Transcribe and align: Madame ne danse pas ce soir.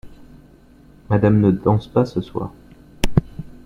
Madame 1.11 1.39
ne 1.39 1.51
danse 1.51 1.85
pas 1.87 2.05
ce 2.07 2.21
soir. 2.21 2.51